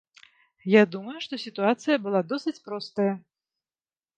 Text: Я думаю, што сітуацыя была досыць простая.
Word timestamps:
Я 0.75 0.81
думаю, 0.95 1.17
што 1.25 1.33
сітуацыя 1.45 1.97
была 2.07 2.21
досыць 2.33 2.57
простая. 2.71 3.09